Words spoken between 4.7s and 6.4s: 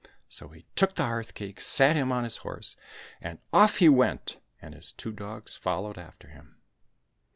his two dogs followed after